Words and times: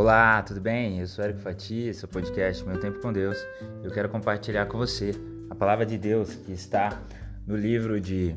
Olá, 0.00 0.40
tudo 0.42 0.60
bem? 0.60 1.00
Eu 1.00 1.08
sou 1.08 1.24
Eric 1.24 1.40
Fati, 1.40 1.88
esse 1.88 2.04
é 2.04 2.06
o 2.06 2.08
podcast 2.08 2.64
Meu 2.64 2.78
Tempo 2.78 3.00
com 3.00 3.12
Deus. 3.12 3.36
Eu 3.82 3.90
quero 3.90 4.08
compartilhar 4.08 4.66
com 4.66 4.78
você 4.78 5.10
a 5.50 5.56
palavra 5.56 5.84
de 5.84 5.98
Deus 5.98 6.36
que 6.36 6.52
está 6.52 7.02
no 7.44 7.56
livro 7.56 8.00
de 8.00 8.36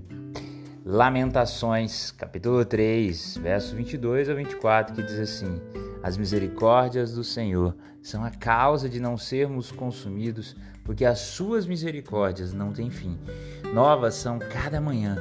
Lamentações, 0.84 2.09
capítulo 2.09 2.66
3, 2.66 3.38
verso 3.38 3.75
22 3.75 4.27
a 4.29 4.34
24, 4.34 4.95
que 4.95 5.03
diz 5.03 5.20
assim: 5.20 5.61
As 6.02 6.17
misericórdias 6.17 7.13
do 7.13 7.23
Senhor 7.23 7.75
são 8.02 8.25
a 8.25 8.31
causa 8.31 8.89
de 8.89 8.99
não 8.99 9.16
sermos 9.16 9.71
consumidos, 9.71 10.55
porque 10.84 11.05
as 11.05 11.20
suas 11.20 11.67
misericórdias 11.67 12.53
não 12.53 12.73
têm 12.73 12.89
fim. 12.89 13.20
Novas 13.71 14.16
são 14.16 14.39
cada 14.39 14.81
manhã 14.81 15.16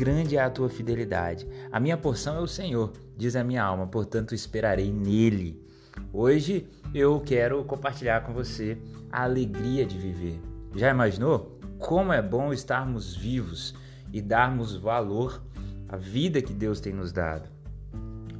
grande 0.00 0.34
é 0.34 0.40
a 0.40 0.48
tua 0.48 0.70
fidelidade. 0.70 1.46
A 1.70 1.78
minha 1.78 1.94
porção 1.94 2.34
é 2.36 2.40
o 2.40 2.46
Senhor, 2.46 2.90
diz 3.18 3.36
a 3.36 3.44
minha 3.44 3.62
alma, 3.62 3.86
portanto 3.86 4.34
esperarei 4.34 4.90
nele. 4.90 5.68
Hoje 6.12 6.66
eu 6.92 7.20
quero 7.20 7.62
compartilhar 7.64 8.22
com 8.22 8.32
você 8.32 8.76
a 9.12 9.22
alegria 9.22 9.86
de 9.86 9.96
viver. 9.96 10.40
Já 10.74 10.90
imaginou 10.90 11.56
como 11.78 12.12
é 12.12 12.20
bom 12.20 12.52
estarmos 12.52 13.14
vivos 13.14 13.76
e 14.12 14.20
darmos 14.20 14.74
valor 14.74 15.40
à 15.88 15.96
vida 15.96 16.42
que 16.42 16.52
Deus 16.52 16.80
tem 16.80 16.92
nos 16.92 17.12
dado? 17.12 17.48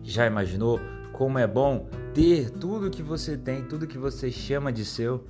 Já 0.03 0.27
imaginou 0.27 0.81
como 1.13 1.39
é 1.39 1.47
bom 1.47 1.89
ter 2.13 2.51
tudo 2.51 2.91
que 2.91 3.05
você 3.05 3.37
tem, 3.37 3.63
tudo 3.63 3.87
que 3.87 3.99
você 3.99 4.33
chama 4.33 4.73
de 4.73 4.85
seu? 4.85 5.25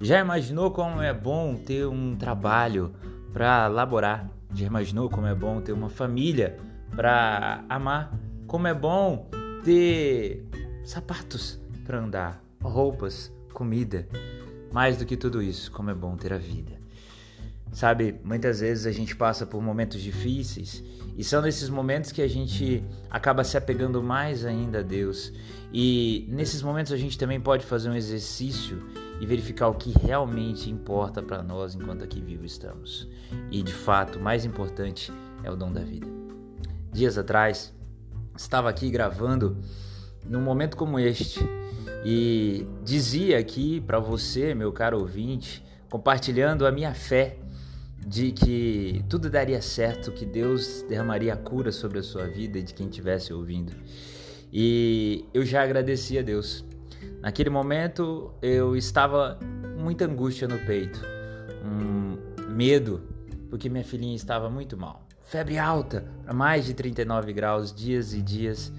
Já 0.00 0.18
imaginou 0.18 0.72
como 0.72 1.00
é 1.00 1.14
bom 1.14 1.54
ter 1.54 1.86
um 1.86 2.16
trabalho 2.16 2.92
para 3.32 3.68
laborar? 3.68 4.28
Já 4.52 4.66
imaginou 4.66 5.08
como 5.08 5.28
é 5.28 5.34
bom 5.36 5.60
ter 5.60 5.72
uma 5.72 5.88
família 5.88 6.58
para 6.96 7.64
amar? 7.68 8.12
Como 8.48 8.66
é 8.66 8.74
bom 8.74 9.30
ter 9.62 10.44
sapatos 10.84 11.64
para 11.86 12.00
andar, 12.00 12.42
roupas, 12.60 13.32
comida. 13.52 14.08
Mais 14.72 14.96
do 14.96 15.06
que 15.06 15.16
tudo 15.16 15.40
isso, 15.40 15.70
como 15.70 15.90
é 15.90 15.94
bom 15.94 16.16
ter 16.16 16.32
a 16.32 16.38
vida. 16.38 16.72
Sabe, 17.72 18.20
muitas 18.24 18.60
vezes 18.60 18.86
a 18.86 18.92
gente 18.92 19.14
passa 19.14 19.46
por 19.46 19.62
momentos 19.62 20.00
difíceis 20.00 20.82
e 21.16 21.22
são 21.22 21.42
nesses 21.42 21.68
momentos 21.68 22.10
que 22.10 22.22
a 22.22 22.28
gente 22.28 22.82
acaba 23.10 23.44
se 23.44 23.56
apegando 23.56 24.02
mais 24.02 24.44
ainda 24.44 24.80
a 24.80 24.82
Deus. 24.82 25.32
E 25.72 26.26
nesses 26.30 26.62
momentos 26.62 26.92
a 26.92 26.96
gente 26.96 27.18
também 27.18 27.40
pode 27.40 27.64
fazer 27.64 27.90
um 27.90 27.94
exercício 27.94 28.82
e 29.20 29.26
verificar 29.26 29.68
o 29.68 29.74
que 29.74 29.92
realmente 29.98 30.70
importa 30.70 31.22
para 31.22 31.42
nós 31.42 31.74
enquanto 31.74 32.04
aqui 32.04 32.20
vivos 32.20 32.52
estamos. 32.52 33.08
E 33.50 33.62
de 33.62 33.72
fato, 33.72 34.18
o 34.18 34.22
mais 34.22 34.44
importante 34.44 35.12
é 35.42 35.50
o 35.50 35.56
dom 35.56 35.72
da 35.72 35.82
vida. 35.82 36.06
Dias 36.92 37.18
atrás, 37.18 37.74
estava 38.36 38.70
aqui 38.70 38.90
gravando 38.90 39.58
num 40.24 40.40
momento 40.40 40.76
como 40.76 40.98
este 40.98 41.40
e 42.08 42.66
dizia 42.84 43.38
aqui 43.38 43.80
para 43.80 43.98
você, 43.98 44.54
meu 44.54 44.70
caro 44.70 45.00
ouvinte, 45.00 45.64
compartilhando 45.90 46.64
a 46.64 46.70
minha 46.70 46.94
fé 46.94 47.36
de 47.98 48.30
que 48.30 49.04
tudo 49.08 49.28
daria 49.28 49.60
certo, 49.60 50.12
que 50.12 50.24
Deus 50.24 50.84
derramaria 50.88 51.34
a 51.34 51.36
cura 51.36 51.72
sobre 51.72 51.98
a 51.98 52.02
sua 52.04 52.26
vida 52.26 52.58
e 52.58 52.62
de 52.62 52.72
quem 52.72 52.86
estivesse 52.86 53.32
ouvindo. 53.32 53.72
E 54.52 55.24
eu 55.34 55.44
já 55.44 55.62
agradeci 55.64 56.16
a 56.16 56.22
Deus 56.22 56.64
Naquele 57.20 57.50
momento 57.50 58.32
eu 58.40 58.76
estava 58.76 59.38
muita 59.76 60.04
angústia 60.04 60.46
no 60.46 60.58
peito, 60.60 61.00
um 61.64 62.16
medo, 62.54 63.02
porque 63.50 63.68
minha 63.68 63.84
filhinha 63.84 64.14
estava 64.14 64.48
muito 64.48 64.76
mal. 64.76 65.06
Febre 65.24 65.58
alta, 65.58 66.04
para 66.22 66.32
mais 66.32 66.66
de 66.66 66.74
39 66.74 67.32
graus, 67.32 67.74
dias 67.74 68.14
e 68.14 68.22
dias. 68.22 68.72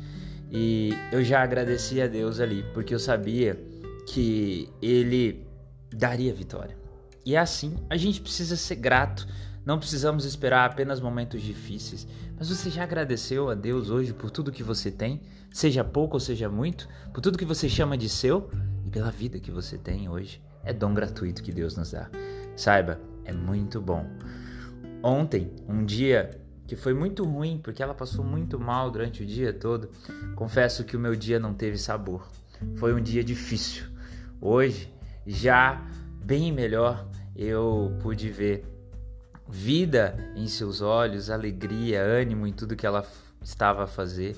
E 0.52 0.94
eu 1.12 1.23
já 1.23 1.44
agradeci 1.44 2.02
a 2.02 2.08
Deus 2.08 2.40
ali, 2.40 2.63
porque 2.74 2.94
eu 2.94 3.00
sabia 3.00 3.59
que 4.08 4.69
Ele 4.81 5.46
daria 5.91 6.34
vitória. 6.34 6.78
E 7.25 7.35
é 7.35 7.40
assim, 7.40 7.75
a 7.90 7.97
gente 7.97 8.22
precisa 8.22 8.56
ser 8.56 8.75
grato 8.75 9.28
não 9.68 9.78
precisamos 9.78 10.24
esperar 10.24 10.63
apenas 10.63 11.02
momentos 11.02 11.41
difíceis, 11.41 12.08
mas 12.40 12.47
você 12.47 12.69
já 12.69 12.84
agradeceu 12.84 13.50
a 13.50 13.53
Deus 13.53 13.90
hoje 13.90 14.13
por 14.13 14.31
tudo 14.31 14.50
que 14.50 14.63
você 14.63 14.90
tem, 14.90 15.22
seja 15.52 15.84
pouco 15.84 16.16
ou 16.16 16.22
seja 16.22 16.47
muito, 16.47 16.88
por 17.14 17.19
tudo 17.19 17.38
que 17.38 17.44
você 17.44 17.68
chama 17.68 17.97
de 17.97 18.08
seu 18.08 18.50
e 18.85 18.90
pela 18.90 19.12
vida 19.12 19.41
que 19.41 19.52
você 19.52 19.78
tem 19.78 20.08
hoje. 20.08 20.41
É 20.64 20.72
dom 20.72 20.94
gratuito 20.94 21.44
que 21.44 21.52
Deus 21.52 21.75
nos 21.75 21.91
dá. 21.91 22.09
Saiba, 22.56 22.97
é 23.25 23.34
muito 23.34 23.81
bom. 23.81 24.08
Ontem, 25.03 25.52
um 25.68 25.84
dia 25.84 26.29
que 26.67 26.75
foi 26.75 26.94
muito 26.94 27.23
ruim, 27.23 27.59
porque 27.63 27.81
ela 27.81 27.94
passou 27.94 28.23
muito 28.23 28.59
mal 28.59 28.91
durante 28.91 29.23
o 29.23 29.25
dia 29.25 29.53
todo, 29.53 29.89
confesso 30.35 30.83
que 30.83 30.97
o 30.97 31.00
meu 31.00 31.16
dia 31.16 31.39
não 31.39 31.53
teve 31.53 31.78
sabor. 31.78 32.28
Foi 32.75 32.94
um 32.94 33.01
dia 33.01 33.23
difícil. 33.23 33.85
Hoje, 34.41 34.94
já 35.25 35.81
bem 36.23 36.51
melhor, 36.51 37.07
eu 37.35 37.97
pude 38.01 38.29
ver 38.29 38.66
vida 39.47 40.17
em 40.35 40.47
seus 40.47 40.81
olhos, 40.81 41.29
alegria, 41.29 42.01
ânimo 42.01 42.45
em 42.45 42.51
tudo 42.51 42.75
que 42.75 42.85
ela 42.85 43.05
estava 43.41 43.85
a 43.85 43.88
fazer. 43.88 44.35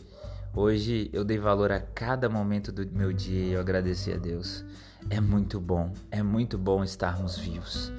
Hoje 0.54 1.10
eu 1.12 1.24
dei 1.24 1.38
valor 1.38 1.72
a 1.72 1.80
cada 1.80 2.30
momento 2.30 2.72
do 2.72 2.86
meu 2.92 3.12
dia 3.12 3.44
e 3.44 3.52
eu 3.54 3.60
agradeci 3.60 4.14
a 4.14 4.18
Deus. 4.18 4.64
É 5.10 5.20
muito 5.20 5.60
bom, 5.60 5.94
é 6.12 6.22
muito 6.22 6.58
bom 6.58 6.84
estarmos 6.84 7.38
vivos. 7.38 7.92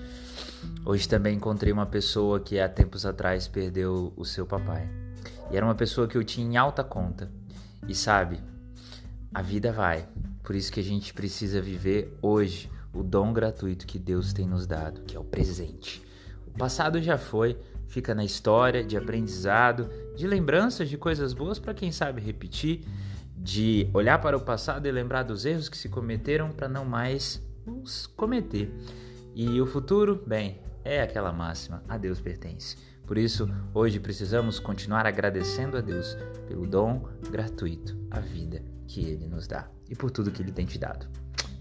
Hoje 0.84 1.08
também 1.08 1.36
encontrei 1.36 1.72
uma 1.72 1.86
pessoa 1.86 2.40
que 2.40 2.58
há 2.58 2.68
tempos 2.68 3.06
atrás 3.06 3.46
perdeu 3.46 4.12
o 4.16 4.24
seu 4.24 4.46
papai. 4.46 4.88
E 5.50 5.56
era 5.56 5.64
uma 5.64 5.74
pessoa 5.74 6.06
que 6.06 6.16
eu 6.16 6.24
tinha 6.24 6.46
em 6.46 6.56
alta 6.56 6.82
conta. 6.84 7.30
E 7.86 7.94
sabe, 7.94 8.40
a 9.32 9.42
vida 9.42 9.72
vai. 9.72 10.06
Por 10.42 10.54
isso 10.54 10.72
que 10.72 10.80
a 10.80 10.84
gente 10.84 11.14
precisa 11.14 11.60
viver 11.60 12.16
hoje 12.20 12.70
o 12.92 13.02
dom 13.02 13.32
gratuito 13.32 13.86
que 13.86 13.98
Deus 13.98 14.32
tem 14.32 14.46
nos 14.46 14.66
dado, 14.66 15.02
que 15.02 15.16
é 15.16 15.20
o 15.20 15.24
presente. 15.24 16.02
O 16.46 16.58
passado 16.58 17.00
já 17.00 17.16
foi, 17.16 17.56
fica 17.86 18.14
na 18.14 18.24
história 18.24 18.82
de 18.82 18.96
aprendizado, 18.96 19.88
de 20.16 20.26
lembranças 20.26 20.88
de 20.88 20.96
coisas 20.96 21.32
boas 21.32 21.58
para 21.58 21.74
quem 21.74 21.92
sabe 21.92 22.20
repetir, 22.20 22.84
de 23.36 23.88
olhar 23.94 24.20
para 24.20 24.36
o 24.36 24.40
passado 24.40 24.86
e 24.86 24.92
lembrar 24.92 25.22
dos 25.22 25.44
erros 25.44 25.68
que 25.68 25.76
se 25.76 25.88
cometeram 25.88 26.50
para 26.50 26.68
não 26.68 26.84
mais 26.84 27.40
os 27.66 28.06
cometer. 28.06 28.72
E 29.34 29.60
o 29.60 29.66
futuro, 29.66 30.22
bem, 30.26 30.60
é 30.84 31.02
aquela 31.02 31.32
máxima: 31.32 31.82
a 31.88 31.96
Deus 31.96 32.20
pertence. 32.20 32.76
Por 33.06 33.18
isso, 33.18 33.48
hoje 33.74 33.98
precisamos 33.98 34.60
continuar 34.60 35.06
agradecendo 35.06 35.76
a 35.76 35.80
Deus 35.80 36.16
pelo 36.46 36.66
dom 36.66 37.08
gratuito, 37.30 37.98
a 38.10 38.20
vida 38.20 38.62
que 38.86 39.04
Ele 39.04 39.26
nos 39.26 39.46
dá 39.46 39.68
e 39.88 39.96
por 39.96 40.10
tudo 40.10 40.30
que 40.30 40.42
Ele 40.42 40.52
tem 40.52 40.66
te 40.66 40.78
dado. 40.78 41.06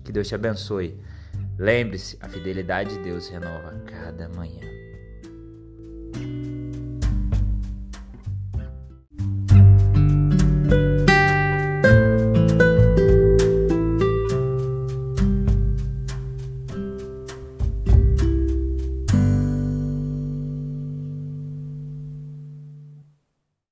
Que 0.03 0.11
Deus 0.11 0.27
te 0.27 0.35
abençoe. 0.35 0.99
Lembre-se, 1.57 2.17
a 2.21 2.29
fidelidade 2.29 2.95
de 2.95 3.03
Deus 3.03 3.27
renova 3.27 3.79
cada 3.85 4.29
manhã. 4.29 4.78